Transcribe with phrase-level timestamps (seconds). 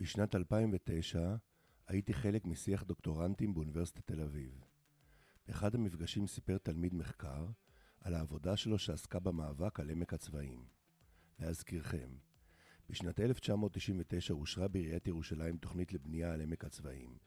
[0.00, 1.34] בשנת 2009
[1.86, 4.64] הייתי חלק משיח דוקטורנטים באוניברסיטת תל אביב.
[5.46, 7.46] באחד המפגשים סיפר תלמיד מחקר
[8.00, 10.64] על העבודה שלו שעסקה במאבק על עמק הצבאים.
[11.38, 12.08] להזכירכם,
[12.88, 17.18] בשנת 1999 אושרה בעיריית ירושלים תוכנית לבנייה על עמק הצבאים.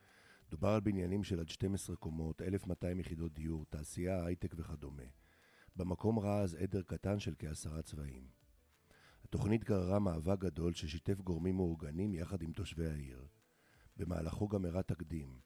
[0.49, 5.03] דובר על בניינים של עד 12 קומות, 1,200 יחידות דיור, תעשייה, הייטק וכדומה.
[5.75, 8.42] במקום ראה אז עדר קטן של כעשרה צבאים.
[9.33, 13.27] התוכנית גררה מאבק גדול ששיתף גורמים מאורגנים יחד עם תושבי העיר.
[13.97, 15.39] במהלכו גם הראה תקדים.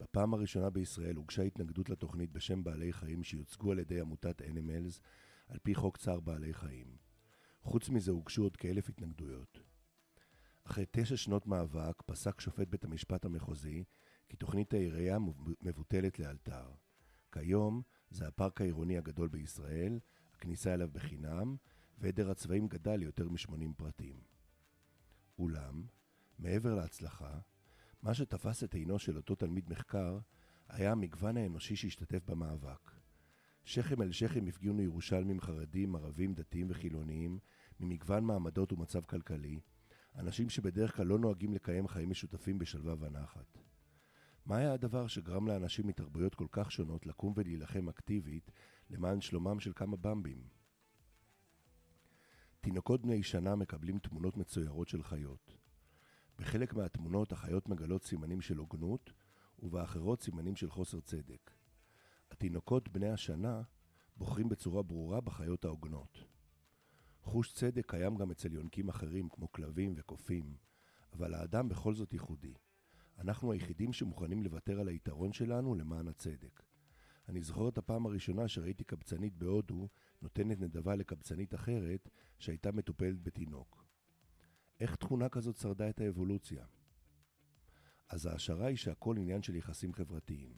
[0.00, 5.00] בפעם הראשונה בישראל הוגשה התנגדות לתוכנית בשם בעלי חיים שיוצגו על ידי עמותת אנימלס
[5.48, 6.96] על פי חוק צער בעלי חיים.
[7.62, 9.60] חוץ מזה הוגשו עוד כאלף התנגדויות.
[10.64, 13.84] אחרי תשע שנות מאבק פסק שופט בית המשפט המחוזי
[14.28, 15.18] כי תוכנית העירייה
[15.62, 16.70] מבוטלת לאלתר.
[17.32, 19.98] כיום זה הפארק העירוני הגדול בישראל,
[20.34, 21.56] הכניסה אליו בחינם,
[21.98, 24.20] ועדר הצבעים גדל ליותר מ-80 פרטים.
[25.38, 25.82] אולם,
[26.38, 27.38] מעבר להצלחה,
[28.02, 30.18] מה שתפס את עינו של אותו תלמיד מחקר
[30.68, 32.90] היה המגוון האנושי שהשתתף במאבק.
[33.64, 37.38] שכם אל שכם הפגינו ירושלמים חרדים, ערבים, דתיים וחילוניים,
[37.80, 39.60] ממגוון מעמדות ומצב כלכלי,
[40.16, 43.58] אנשים שבדרך כלל לא נוהגים לקיים חיים משותפים בשלווה ונחת.
[44.46, 48.50] מה היה הדבר שגרם לאנשים מתרבויות כל כך שונות לקום ולהילחם אקטיבית
[48.90, 50.63] למען שלומם של כמה במבים?
[52.64, 55.56] תינוקות בני שנה מקבלים תמונות מצוירות של חיות.
[56.38, 59.12] בחלק מהתמונות החיות מגלות סימנים של הוגנות,
[59.58, 61.50] ובאחרות סימנים של חוסר צדק.
[62.30, 63.62] התינוקות בני השנה
[64.16, 66.24] בוחרים בצורה ברורה בחיות ההוגנות.
[67.22, 70.56] חוש צדק קיים גם אצל יונקים אחרים כמו כלבים וקופים,
[71.12, 72.54] אבל האדם בכל זאת ייחודי.
[73.18, 76.62] אנחנו היחידים שמוכנים לוותר על היתרון שלנו למען הצדק.
[77.34, 79.88] אני זוכר את הפעם הראשונה שראיתי קבצנית בהודו
[80.22, 83.84] נותנת נדבה לקבצנית אחרת שהייתה מטופלת בתינוק.
[84.80, 86.66] איך תכונה כזאת שרדה את האבולוציה?
[88.08, 90.52] אז ההשערה היא שהכל עניין של יחסים חברתיים.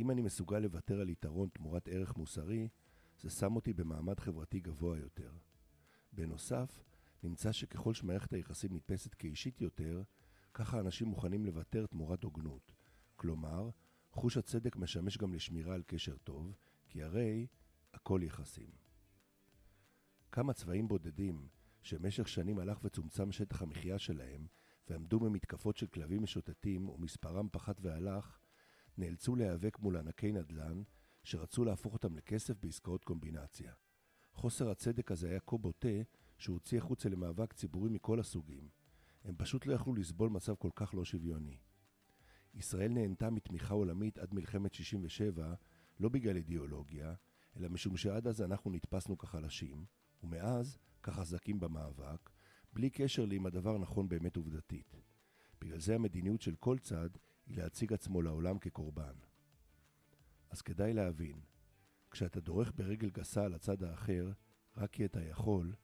[0.00, 2.68] אם אני מסוגל לוותר על יתרון תמורת ערך מוסרי,
[3.20, 5.32] זה שם אותי במעמד חברתי גבוה יותר.
[6.12, 6.84] בנוסף,
[7.22, 10.02] נמצא שככל שמערכת היחסים נתפסת כאישית יותר,
[10.54, 12.72] ככה אנשים מוכנים לוותר תמורת הוגנות.
[13.16, 13.70] כלומר,
[14.18, 16.54] חוש הצדק משמש גם לשמירה על קשר טוב,
[16.86, 17.46] כי הרי
[17.94, 18.70] הכל יחסים.
[20.32, 21.48] כמה צבעים בודדים,
[21.82, 24.46] שבמשך שנים הלך וצומצם שטח המחיה שלהם,
[24.88, 28.38] ועמדו במתקפות של כלבים משוטטים, ומספרם פחת והלך,
[28.96, 30.82] נאלצו להיאבק מול ענקי נדל"ן,
[31.22, 33.72] שרצו להפוך אותם לכסף בעסקאות קומבינציה.
[34.32, 36.02] חוסר הצדק הזה היה כה בוטה,
[36.38, 38.68] שהוא הוציא החוצה למאבק ציבורי מכל הסוגים.
[39.24, 41.58] הם פשוט לא יכלו לסבול מצב כל כך לא שוויוני.
[42.54, 45.54] ישראל נהנתה מתמיכה עולמית עד מלחמת 67,
[46.00, 47.14] לא בגלל אידיאולוגיה,
[47.56, 49.84] אלא משום שעד אז אנחנו נתפסנו כחלשים,
[50.22, 52.30] ומאז כחזקים במאבק,
[52.72, 54.96] בלי קשר לאם הדבר נכון באמת עובדתית.
[55.60, 57.10] בגלל זה המדיניות של כל צד
[57.46, 59.14] היא להציג עצמו לעולם כקורבן.
[60.50, 61.40] אז כדאי להבין,
[62.10, 64.32] כשאתה דורך ברגל גסה על הצד האחר,
[64.76, 65.74] רק כי אתה יכול,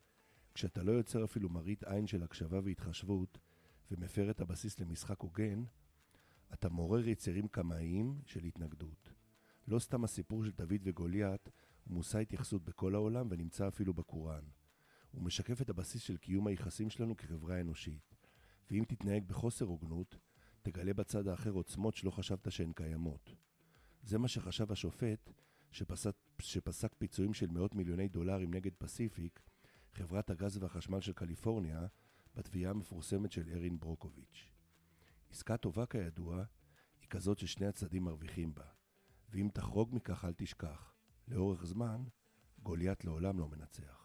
[0.55, 3.39] כשאתה לא יוצר אפילו מראית עין של הקשבה והתחשבות,
[3.91, 5.65] ומפר את הבסיס למשחק הוגן,
[6.55, 9.13] אתה מעורר יצרים קמאיים של התנגדות.
[9.69, 11.49] לא סתם הסיפור של דוד וגוליית
[11.85, 14.45] הוא מושא התייחסות בכל העולם ונמצא אפילו בקוראן.
[15.11, 18.15] הוא משקף את הבסיס של קיום היחסים שלנו כחברה אנושית.
[18.71, 20.17] ואם תתנהג בחוסר הוגנות,
[20.63, 23.35] תגלה בצד האחר עוצמות שלא חשבת שהן קיימות.
[24.03, 25.31] זה מה שחשב השופט
[25.71, 29.41] שפסק, שפסק פיצויים של מאות מיליוני דולרים נגד פסיפיק,
[29.93, 31.87] חברת הגז והחשמל של קליפורניה,
[32.35, 34.49] בתביעה המפורסמת של ארין ברוקוביץ'.
[35.35, 36.45] עסקה טובה כידוע,
[37.01, 38.65] היא כזאת ששני הצדדים מרוויחים בה,
[39.29, 40.95] ואם תחרוג מכך אל תשכח,
[41.29, 42.05] לאורך זמן,
[42.63, 44.04] גוליית לעולם לא מנצח.